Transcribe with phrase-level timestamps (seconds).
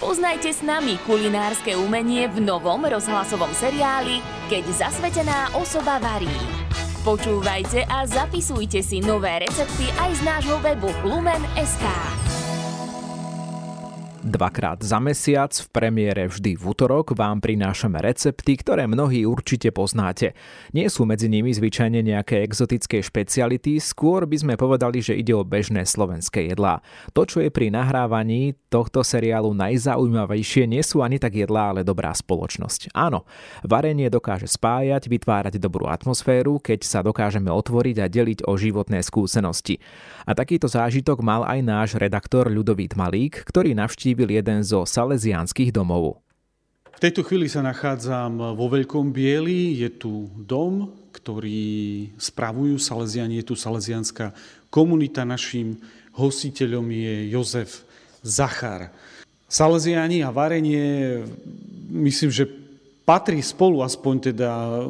[0.00, 6.32] Spoznajte s nami kulinárske umenie v novom rozhlasovom seriáli Keď zasvetená osoba varí.
[7.04, 11.84] Počúvajte a zapisujte si nové recepty aj z nášho webu lumen.sk.
[14.20, 20.36] Dvakrát za mesiac v premiére vždy v útorok vám prinášame recepty, ktoré mnohí určite poznáte.
[20.76, 25.40] Nie sú medzi nimi zvyčajne nejaké exotické špeciality, skôr by sme povedali, že ide o
[25.40, 26.84] bežné slovenské jedlá.
[27.16, 32.12] To, čo je pri nahrávaní tohto seriálu najzaujímavejšie, nie sú ani tak jedlá, ale dobrá
[32.12, 32.92] spoločnosť.
[32.92, 33.24] Áno,
[33.64, 39.80] varenie dokáže spájať, vytvárať dobrú atmosféru, keď sa dokážeme otvoriť a deliť o životné skúsenosti.
[40.28, 45.72] A takýto zážitok mal aj náš redaktor Ľudovít Malík, ktorý navštívil navštívil jeden zo salesiánskych
[45.72, 46.20] domov.
[46.92, 49.80] V tejto chvíli sa nachádzam vo Veľkom Bieli.
[49.80, 53.40] Je tu dom, ktorý spravujú Salesiani.
[53.40, 54.36] Je tu salesianská
[54.68, 55.24] komunita.
[55.24, 55.80] Naším
[56.12, 57.88] hostiteľom je Jozef
[58.20, 58.92] Zachar.
[59.48, 61.24] Salesiani a varenie,
[61.88, 62.44] myslím, že
[63.08, 64.84] patrí spolu, aspoň teda,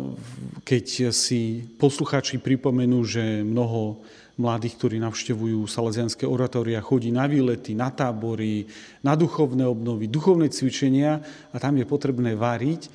[0.67, 4.03] keď si poslucháči pripomenú, že mnoho
[4.41, 8.65] mladých, ktorí navštevujú salesianské oratória, chodí na výlety, na tábory,
[9.05, 11.21] na duchovné obnovy, duchovné cvičenia
[11.53, 12.89] a tam je potrebné variť.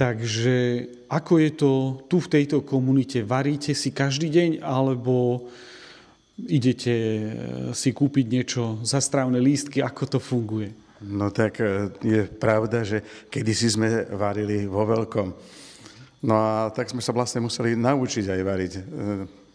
[0.00, 1.72] Takže ako je to
[2.08, 3.20] tu v tejto komunite?
[3.20, 5.44] Varíte si každý deň alebo
[6.48, 7.22] idete eh,
[7.76, 9.84] si kúpiť niečo za strávne lístky?
[9.84, 10.72] Ako to funguje?
[11.04, 15.28] No tak eh, je pravda, že kedysi sme varili vo veľkom.
[16.24, 18.72] No a tak sme sa vlastne museli naučiť aj variť.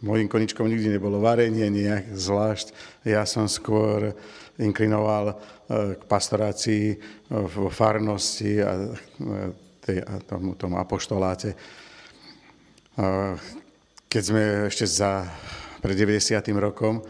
[0.05, 2.77] Mojím koničkom nikdy nebolo varenie nejak zvlášť.
[3.09, 4.13] Ja som skôr
[4.61, 5.35] inklinoval e,
[5.97, 6.95] k pastorácii e,
[7.33, 9.49] v farnosti a, e,
[9.81, 11.57] tej, a tomu, tomu apoštoláte.
[14.05, 15.25] Keď sme ešte za,
[15.81, 16.37] pred 90.
[16.61, 17.01] rokom,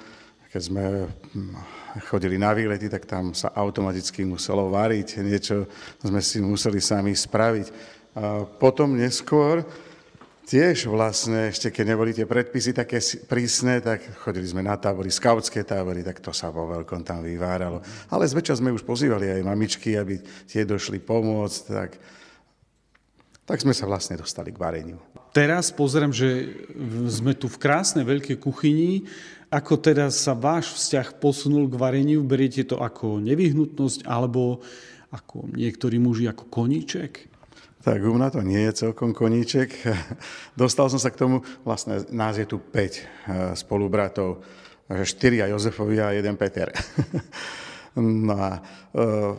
[0.50, 0.84] keď sme
[2.08, 5.68] chodili na výlety, tak tam sa automaticky muselo variť, niečo
[6.00, 7.68] sme si museli sami spraviť.
[8.16, 9.68] A potom neskôr,
[10.46, 15.66] tiež vlastne, ešte keď neboli tie predpisy také prísne, tak chodili sme na tábory, skautské
[15.66, 17.82] tábory, tak to sa vo veľkom tam vyváralo.
[18.14, 21.98] Ale zväčša sme už pozývali aj mamičky, aby tie došli pomôcť, tak,
[23.50, 25.02] tak sme sa vlastne dostali k vareniu.
[25.36, 26.48] Teraz pozriem, že
[27.12, 29.04] sme tu v krásnej veľkej kuchyni.
[29.52, 32.24] Ako teda sa váš vzťah posunul k vareniu?
[32.24, 34.64] Beriete to ako nevyhnutnosť alebo
[35.12, 37.35] ako niektorí muži ako koníček?
[37.86, 39.70] Tak u mňa to nie je celkom koníček.
[40.58, 42.98] Dostal som sa k tomu, vlastne nás je tu 5 eh,
[43.54, 44.42] spolubratov,
[44.90, 45.06] 4
[45.54, 46.74] Jozefovi a jeden Peter.
[48.02, 48.58] no a
[48.90, 49.34] eh,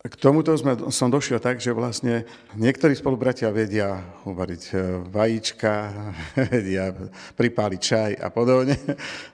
[0.00, 4.78] k tomuto sme, som došiel tak, že vlastne niektorí spolubratia vedia uvariť eh,
[5.10, 5.72] vajíčka,
[6.54, 6.94] vedia
[7.34, 8.78] pripáliť čaj a podobne.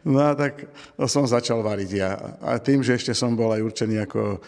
[0.09, 0.65] No a tak
[1.05, 2.41] som začal variť ja.
[2.41, 4.41] A tým, že ešte som bol aj určený ako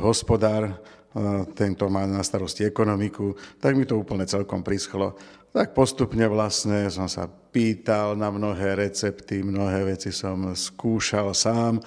[0.00, 0.80] hospodár,
[1.54, 5.18] tento má na starosti ekonomiku, tak mi to úplne celkom prischlo.
[5.52, 11.80] Tak postupne vlastne som sa pýtal na mnohé recepty, mnohé veci som skúšal sám.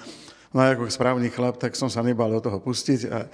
[0.52, 3.24] No a ako správny chlap, tak som sa nebal do toho pustiť a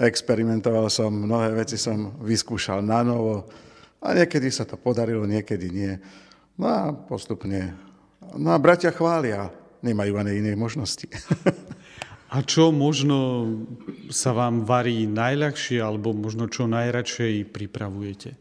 [0.00, 3.46] experimentoval som, mnohé veci som vyskúšal na novo
[4.02, 5.92] a niekedy sa to podarilo, niekedy nie.
[6.56, 7.76] No a postupne.
[8.34, 9.52] No a bratia chvália,
[9.84, 11.06] nemajú ani inej možnosti.
[12.26, 13.46] A čo možno
[14.10, 18.34] sa vám varí najľahšie, alebo možno čo najradšej pripravujete?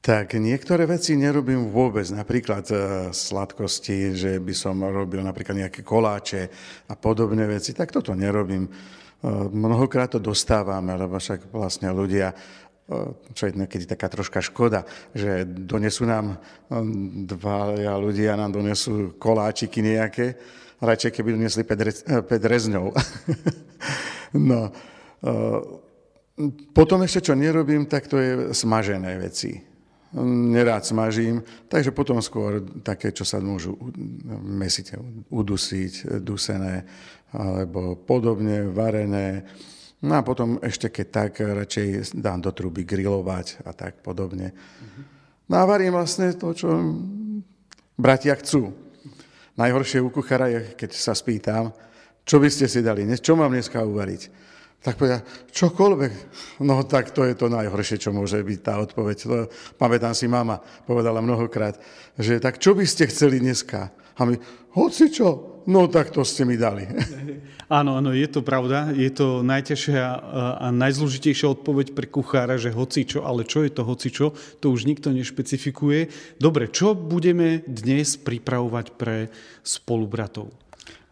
[0.00, 2.76] Tak niektoré veci nerobím vôbec, napríklad e,
[3.10, 6.46] sladkosti, že by som robil napríklad nejaké koláče
[6.86, 8.64] a podobné veci, tak toto nerobím.
[8.64, 8.70] E,
[9.50, 12.30] mnohokrát to dostávame, lebo však vlastne ľudia,
[13.34, 16.38] čo je niekedy taká troška škoda, že donesú nám
[17.26, 20.38] dva ľudia, nám donesú koláčiky nejaké,
[20.80, 22.94] radšej keby doniesli 5 eh, rezňov.
[24.50, 25.60] no, eh,
[26.76, 29.56] potom ešte, čo nerobím, tak to je smažené veci.
[30.16, 33.76] Nerád smažím, takže potom skôr také, čo sa môžu
[34.44, 34.96] mesiť,
[35.28, 36.86] udusiť, dusené,
[37.34, 39.44] alebo podobne, varené.
[40.04, 44.52] No a potom ešte keď tak, radšej dám do truby grilovať a tak podobne.
[45.48, 46.68] No a varím vlastne to, čo
[47.96, 48.76] bratia chcú.
[49.56, 51.72] Najhoršie u kuchára je, keď sa spýtam,
[52.28, 54.44] čo by ste si dali, čo mám dneska uvariť.
[54.84, 56.12] Tak povedia, čokoľvek.
[56.62, 59.16] No tak to je to najhoršie, čo môže byť tá odpoveď.
[59.24, 59.48] To,
[59.80, 61.80] pamätám si, mama povedala mnohokrát,
[62.20, 63.90] že tak čo by ste chceli dneska?
[64.20, 64.36] A my,
[64.76, 66.86] hoci čo, no tak to ste mi dali.
[67.66, 68.94] Áno, áno, je to pravda.
[68.94, 70.04] Je to najťažšia
[70.62, 75.10] a najzložitejšia odpoveď pre kuchára, že hocičo, ale čo je to hocičo, to už nikto
[75.10, 76.06] nešpecifikuje.
[76.38, 79.34] Dobre, čo budeme dnes pripravovať pre
[79.66, 80.54] spolubratov?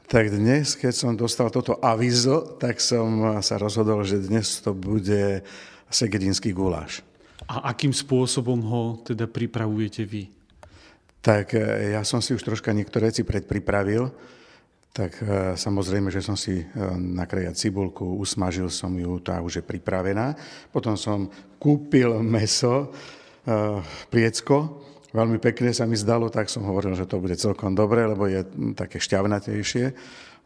[0.07, 5.43] Tak dnes, keď som dostal toto avizo, tak som sa rozhodol, že dnes to bude
[5.91, 7.03] segedinský guláš.
[7.51, 10.31] A akým spôsobom ho teda pripravujete vy?
[11.19, 14.07] Tak e, ja som si už troška niektoré veci predpripravil.
[14.95, 19.65] Tak e, samozrejme, že som si e, nakrájal cibulku, usmažil som ju, tá už je
[19.67, 20.39] pripravená.
[20.71, 21.27] Potom som
[21.59, 22.95] kúpil meso,
[24.09, 24.81] priecko,
[25.15, 28.43] veľmi pekne sa mi zdalo, tak som hovoril, že to bude celkom dobre, lebo je
[28.75, 29.95] také šťavnatejšie.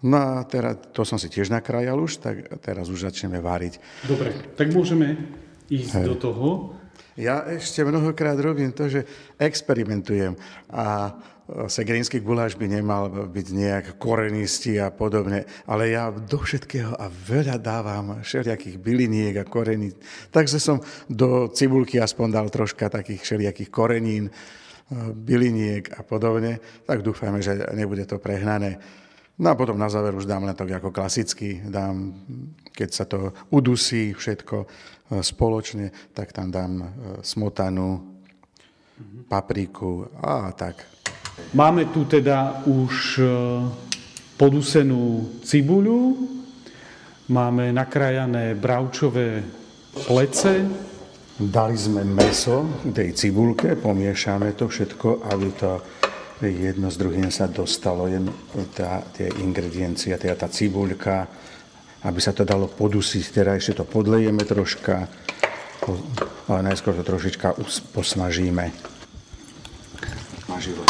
[0.04, 4.06] No a teraz, to som si tiež nakrájal už, tak teraz už začneme váriť.
[4.06, 5.18] Dobre, tak môžeme
[5.66, 6.06] ísť Hej.
[6.06, 6.48] do toho.
[7.18, 9.02] Ja ešte mnohokrát robím to, že
[9.42, 10.38] experimentujem
[10.70, 11.10] a e,
[11.66, 17.58] segrínsky guláš by nemal byť nejak korenistý a podobne, ale ja do všetkého a veľa
[17.58, 19.90] dávam všelijakých byliniek a korení.
[20.30, 20.78] Takže som
[21.10, 24.32] do cibulky aspoň dal troška takých všelijakých korenín, e,
[25.10, 28.78] byliniek a podobne, tak dúfajme, že nebude to prehnané.
[29.38, 32.10] No a potom na záver už dám len to ako klasicky, dám,
[32.74, 34.66] keď sa to udusí všetko e,
[35.22, 36.86] spoločne, tak tam dám e,
[37.22, 38.18] smotanu,
[39.30, 40.82] papriku a tak.
[41.54, 43.24] Máme tu teda už e,
[44.34, 46.18] podusenú cibuľu,
[47.30, 49.46] máme nakrajané bravčové
[50.02, 50.66] plece.
[51.38, 55.78] Dali sme meso tej cibulke, pomiešame to všetko, aby to
[56.46, 58.30] jedno z druhým sa dostalo, jen
[58.76, 61.26] tá, tie ingrediencie, teda tá cibuľka,
[62.06, 65.10] aby sa to dalo podusiť, teda ešte to podlejeme troška,
[66.46, 67.58] ale najskôr to trošička
[67.90, 68.70] posmažíme.
[70.46, 70.82] Smaživo.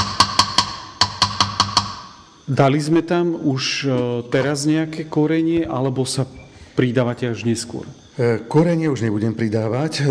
[2.48, 3.88] Dali sme tam už e,
[4.32, 6.24] teraz nejaké korenie, alebo sa
[6.72, 7.84] pridávate až neskôr?
[8.16, 10.02] E, korenie už nebudem pridávať, e,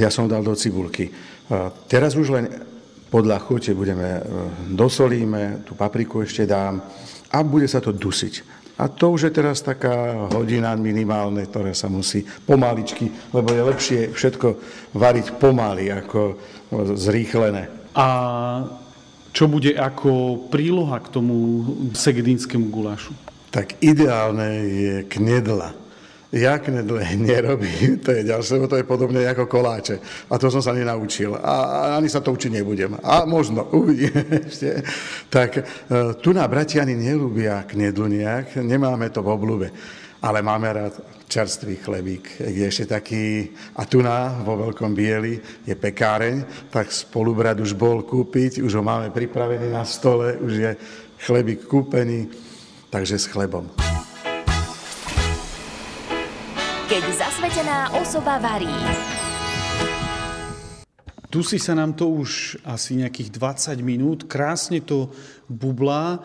[0.00, 1.12] ja som dal do cibulky.
[1.88, 2.67] Teraz už len
[3.08, 4.22] podľa chute budeme, e,
[4.72, 6.80] dosolíme, tú papriku ešte dám
[7.32, 8.56] a bude sa to dusiť.
[8.78, 14.00] A to už je teraz taká hodina minimálne, ktorá sa musí pomaličky, lebo je lepšie
[14.14, 14.48] všetko
[14.94, 16.38] variť pomaly ako
[16.94, 17.66] zrýchlené.
[17.98, 18.06] A
[19.34, 21.34] čo bude ako príloha k tomu
[21.90, 23.10] segedinskému gulášu?
[23.50, 25.87] Tak ideálne je knedla
[26.32, 29.96] Jak nedle nerobí, to je ďalšie, to je podobne ako koláče.
[30.28, 31.32] A to som sa nenaučil.
[31.40, 33.00] A ani sa to učiť nebudem.
[33.00, 34.84] A možno, uvidíme ešte.
[35.32, 35.62] Tak e,
[36.20, 39.68] tu na Bratiani nelúbia knedlu nejak, nemáme to v oblúbe.
[40.18, 40.94] Ale máme rád
[41.30, 42.42] čerstvý chlebík.
[42.42, 48.02] Je ešte taký, a tu na, vo Veľkom Bieli, je pekáreň, tak spolubrad už bol
[48.02, 50.70] kúpiť, už ho máme pripravený na stole, už je
[51.22, 52.26] chlebík kúpený,
[52.90, 53.70] takže s chlebom.
[56.98, 58.66] Keď zasvetená osoba varí.
[61.30, 65.06] Tu si sa nám to už asi nejakých 20 minút, krásne to
[65.46, 66.18] bublá.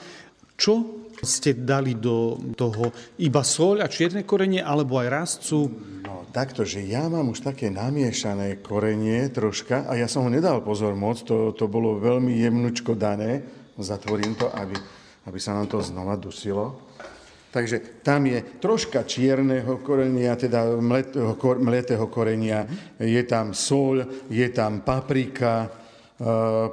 [0.58, 2.90] Čo ste dali do toho
[3.22, 5.70] iba soľ a čierne korenie, alebo aj rastcu?
[6.10, 10.66] No takto, že ja mám už také namiešané korenie troška a ja som ho nedal
[10.66, 13.46] pozor moc, to, to bolo veľmi jemnučko dané.
[13.78, 14.74] Zatvorím to, aby,
[15.30, 16.81] aby sa nám to znova dusilo.
[17.54, 22.66] Takže tam je troška čierneho korenia, teda mletého, mletého korenia,
[22.98, 25.68] je tam sol, je tam paprika, e,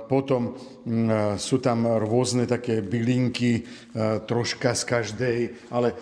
[0.09, 0.56] potom
[0.88, 3.62] mm, sú tam rôzne také bylinky, e,
[4.25, 5.38] troška z každej,
[5.69, 5.93] ale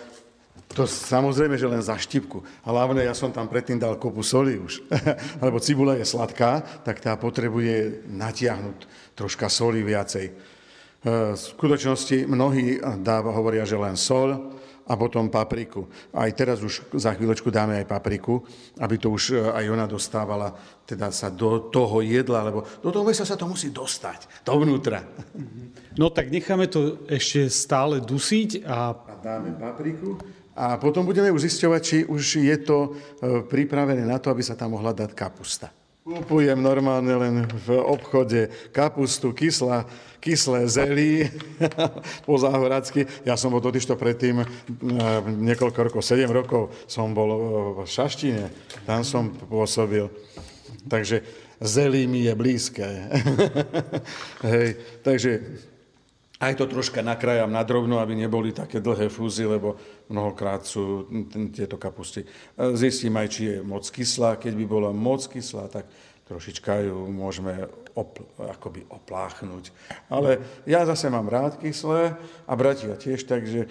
[0.71, 2.39] to samozrejme, že len za štipku.
[2.63, 4.87] Hlavne ja som tam predtým dal kopu soli už,
[5.43, 8.79] lebo cibula je sladká, tak tá potrebuje natiahnuť
[9.11, 10.55] troška soli viacej.
[10.99, 15.85] E, v skutočnosti mnohí dáva, hovoria, že len sol, a potom papriku.
[16.09, 18.41] Aj teraz už za chvíľočku dáme aj papriku,
[18.81, 20.49] aby to už e, aj ona dostávala
[20.89, 25.05] teda sa do toho jedla, lebo do toho mesa sa to musí dostať, dovnútra.
[25.93, 28.97] No tak necháme to ešte stále dusiť a...
[28.97, 30.17] a dáme papriku
[30.59, 32.89] a potom budeme už zisťovať, či už je to e,
[33.45, 35.69] pripravené na to, aby sa tam mohla dať kapusta.
[36.09, 39.85] Kupujem normálne len v obchode kapustu, kyslá,
[40.17, 41.29] kyslé zelí
[42.25, 43.05] po záhoracky.
[43.21, 44.45] Ja som bol totižto predtým e,
[45.29, 47.29] niekoľko rokov, 7 rokov som bol
[47.77, 48.49] v Šaštine,
[48.89, 50.09] tam som pôsobil.
[50.89, 51.21] Takže
[51.61, 52.89] zelí mi je blízke.
[54.49, 55.45] Hej, takže
[56.39, 59.75] aj to troška nakrájam na drobno, aby neboli také dlhé fúzy, lebo
[60.07, 61.03] mnohokrát sú
[61.51, 62.23] tieto kapusty.
[62.79, 64.39] Zistím aj, či je moc kyslá.
[64.39, 65.91] Keď by bola moc kyslá, tak
[66.31, 69.75] trošička ju môžeme op, akoby opláchnuť.
[70.07, 72.15] Ale ja zase mám rád kyslé
[72.47, 73.67] a bratia tiež, takže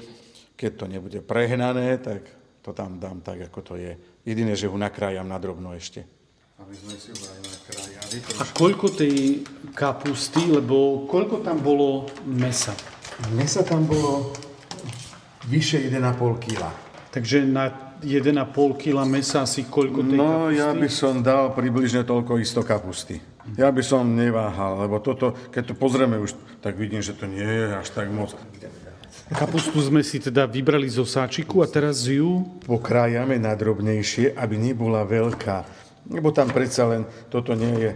[0.60, 2.28] keď to nebude prehnané, tak
[2.60, 3.96] to tam dám tak, ako to je.
[4.28, 6.04] Jediné, že ho nakrájam na drobno ešte.
[6.58, 8.16] Aby sme si ho aj nakrájali.
[8.38, 9.46] A koľko tej
[9.78, 12.74] kapusty, lebo koľko tam bolo mesa?
[13.30, 14.34] Mesa tam bolo
[15.46, 16.02] vyše 1,5
[16.42, 16.66] kg.
[17.14, 17.70] Takže na
[18.02, 18.34] 1,5
[18.74, 20.58] kg mesa asi koľko tej No, kapusty?
[20.58, 23.22] ja by som dal približne toľko isto kapusty.
[23.54, 27.40] Ja by som neváhal, lebo toto, keď to pozrieme už, tak vidím, že to nie
[27.40, 28.34] je až tak moc.
[29.30, 32.44] Kapustu sme si teda vybrali zo sáčiku a teraz ju...
[32.64, 35.86] Pokrájame na drobnejšie, aby nebola veľká.
[36.08, 37.90] Lebo tam predsa len toto nie je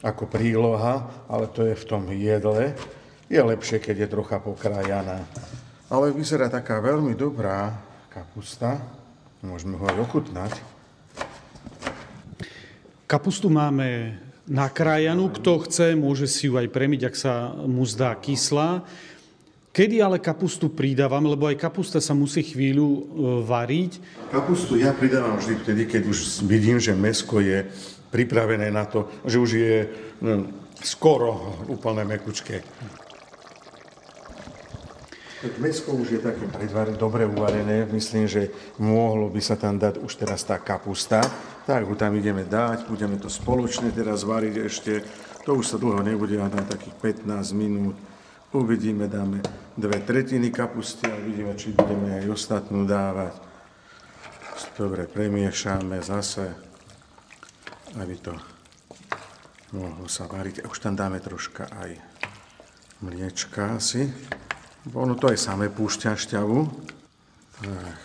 [0.00, 2.72] ako príloha, ale to je v tom jedle.
[3.28, 5.20] Je lepšie, keď je trocha pokrájaná.
[5.92, 7.76] Ale vyzerá taká veľmi dobrá
[8.08, 8.80] kapusta.
[9.44, 10.52] Môžeme ho aj ochutnať.
[13.08, 14.16] Kapustu máme
[14.48, 18.84] nakrájanú, kto chce, môže si ju aj premiť, ak sa mu zdá kyslá.
[19.78, 23.02] Kedy ale kapustu pridávam, lebo aj kapusta sa musí chvíľu e,
[23.46, 24.02] variť.
[24.26, 27.62] Kapustu ja pridávam vždy vtedy, keď už vidím, že mesko je
[28.10, 29.76] pripravené na to, že už je
[30.18, 30.50] no,
[30.82, 32.58] skoro úplne mekučké.
[35.62, 38.50] Mesko už je také predvarené, dobre uvarené, myslím, že
[38.82, 41.22] mohlo by sa tam dať už teraz tá kapusta.
[41.70, 44.92] Tak ho tam ideme dať, budeme to spoločne teraz variť ešte.
[45.46, 47.94] To už sa dlho nebude, a na takých 15 minút.
[48.48, 49.44] Uvidíme, dáme
[49.76, 53.36] dve tretiny kapusty a uvidíme, či budeme aj ostatnú dávať.
[54.72, 56.56] Dobre, premiešame zase,
[58.00, 58.32] aby to
[59.76, 60.64] mohlo sa variť.
[60.64, 62.00] Už tam dáme troška aj
[63.04, 64.08] mliečka asi.
[64.96, 66.58] Ono to aj samé púšťa šťavu.
[67.60, 67.96] Tak.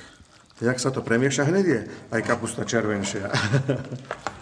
[0.59, 1.81] Jak sa to premieša, hneď je
[2.12, 3.31] aj kapusta červenšia.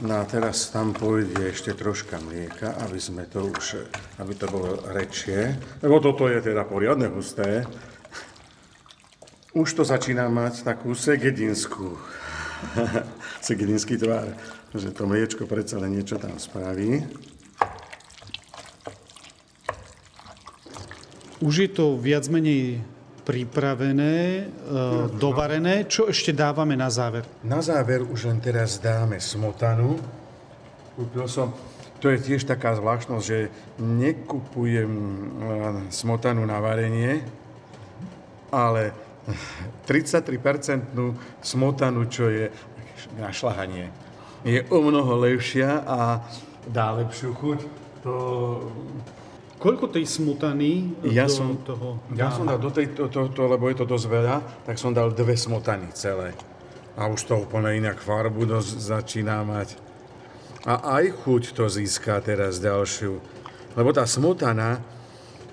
[0.00, 3.84] No a teraz tam pôjde ešte troška mlieka, aby sme to už,
[4.20, 5.56] aby to bolo rečie.
[5.84, 7.68] Lebo toto je teda poriadne husté.
[9.56, 11.98] Už to začína mať takú segedinskú,
[13.46, 14.36] segedinský tvár,
[14.72, 17.02] že to mliečko predsa len niečo tam spraví.
[21.40, 22.84] Už je to viac menej
[23.30, 24.44] pripravené, e,
[25.14, 25.86] dovarené.
[25.86, 27.22] Čo ešte dávame na záver?
[27.46, 30.02] Na záver už len teraz dáme smotanu.
[30.98, 31.54] Kúpil som,
[32.00, 35.22] to je tiež taká zvláštnosť, že nekupujem eh,
[35.92, 37.20] smotanu na varenie,
[38.48, 38.96] ale
[39.86, 40.96] 33%
[41.44, 42.48] smotanu, čo je
[43.20, 43.92] na šlahanie,
[44.42, 46.24] je o mnoho lepšia a
[46.64, 47.60] dá lepšiu chuť.
[48.00, 48.14] To
[49.60, 53.68] Koľko tej smutany Ja do som, toho ja som dal do tejto, to, to, lebo
[53.68, 56.32] je to dosť veľa, tak som dal dve smotany celé.
[56.96, 59.76] A už to úplne inak farbu dosť začína mať.
[60.64, 63.20] A aj chuť to získa teraz ďalšiu.
[63.76, 64.80] Lebo tá smotana,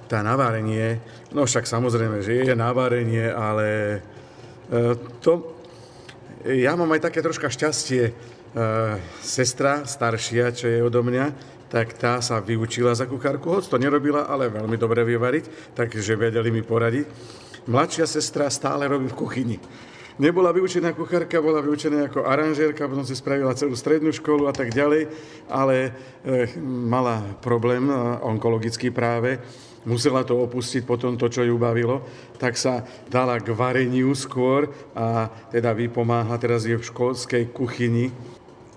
[0.07, 1.03] tá navárenie,
[1.35, 3.99] no však samozrejme, že je navárenie, ale
[4.71, 5.51] e, to,
[6.47, 8.03] ja mám aj také troška šťastie.
[8.07, 8.13] E,
[9.19, 14.27] sestra staršia, čo je odo mňa, tak tá sa vyučila za kuchárku, hoď to nerobila,
[14.27, 17.05] ale veľmi dobre vyvariť, takže vedeli mi poradiť.
[17.67, 19.57] Mladšia sestra stále robí v kuchyni.
[20.17, 24.73] Nebola vyučená kuchárka, bola vyučená ako aranžérka, potom si spravila celú strednú školu a tak
[24.73, 25.13] ďalej,
[25.45, 25.93] ale
[26.25, 27.93] e, mala problém e,
[28.25, 29.37] onkologický práve,
[29.85, 32.01] musela to opustiť potom to, čo ju bavilo,
[32.41, 32.81] tak sa
[33.13, 38.09] dala k vareniu skôr a teda vypomáha, teraz je v školskej kuchyni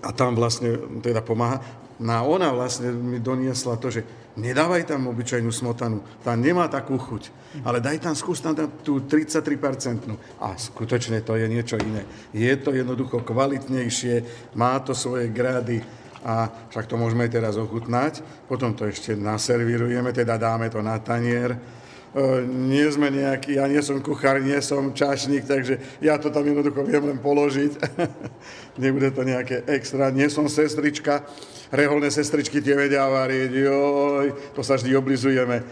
[0.05, 1.65] a tam vlastne teda pomáha.
[2.01, 4.01] No a ona vlastne mi doniesla to, že
[4.41, 7.29] nedávaj tam obyčajnú smotanu, tá nemá takú chuť,
[7.61, 10.09] ale daj tam, skús tam tú 33%.
[10.41, 12.09] A skutočne to je niečo iné.
[12.33, 14.25] Je to jednoducho kvalitnejšie,
[14.57, 15.85] má to svoje grády
[16.25, 18.25] a však to môžeme teraz ochutnať.
[18.49, 21.80] Potom to ešte naservírujeme, teda dáme to na tanier.
[22.51, 26.83] Nie sme nejaký, ja nie som kuchár, nie som čašník, takže ja to tam jednoducho
[26.83, 27.79] viem len položiť.
[28.83, 31.23] Nebude to nejaké extra, nie som sestrička,
[31.71, 34.27] reholné sestričky tie vedia variť, joj,
[34.59, 35.63] to sa vždy oblizujeme.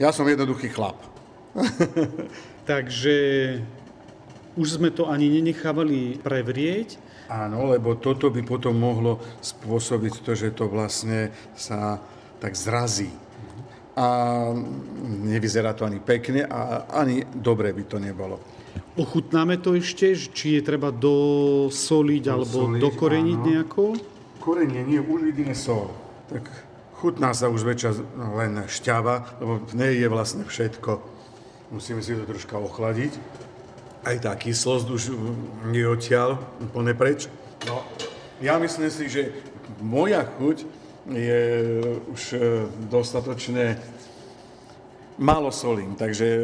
[0.00, 0.96] Ja som jednoduchý chlap.
[2.70, 3.16] Takže
[4.56, 6.96] už sme to ani nenechávali prevrieť.
[7.28, 12.00] Áno, lebo toto by potom mohlo spôsobiť to, že to vlastne sa
[12.40, 13.12] tak zrazí.
[13.94, 14.06] A
[15.06, 18.42] nevyzerá to ani pekne a ani dobre by to nebolo.
[18.98, 23.46] Ochutnáme to ešte, či je treba dosoliť alebo Dosoliť, dokoreniť áno.
[23.46, 23.82] nejako.
[24.42, 25.94] Korenie nie, už jedine sol.
[26.26, 26.46] Tak
[26.98, 27.90] chutná sa už väčšia
[28.34, 30.98] len šťava, lebo v nej je vlastne všetko.
[31.70, 33.14] Musíme si to troška ochladiť.
[34.04, 35.02] Aj tá kyslosť už
[35.70, 37.26] nie odtiaľ, úplne preč.
[37.66, 37.82] No,
[38.38, 39.32] ja myslím si, že
[39.80, 40.66] moja chuť
[41.12, 41.42] je
[42.08, 42.38] už e,
[42.88, 43.76] dostatočne
[45.20, 46.40] málo solím, takže e,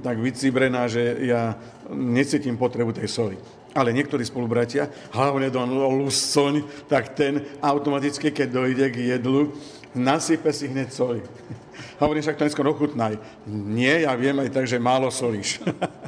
[0.00, 1.60] tak vycibrená, že ja
[1.92, 3.36] necítim potrebu tej soli.
[3.72, 9.52] Ale niektorí spolubratia, hlavne Don Luscoň, tak ten automaticky, keď dojde k jedlu,
[9.96, 11.20] nasype si hneď soli.
[12.02, 13.16] Hovorím, však to neskôr ochutnaj.
[13.48, 15.60] Nie, ja viem aj tak, že málo solíš.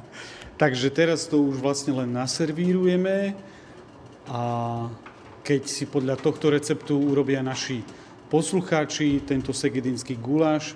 [0.61, 3.35] Takže teraz to už vlastne len naservírujeme
[4.29, 4.41] a
[5.45, 7.85] keď si podľa tohto receptu urobia naši
[8.33, 10.73] poslucháči tento segedinský guláš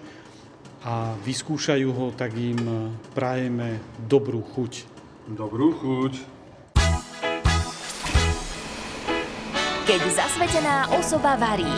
[0.84, 4.84] a vyskúšajú ho, tak im prajeme dobrú chuť.
[5.32, 6.12] Dobrú chuť.
[9.88, 11.72] Keď zasvetená osoba varí.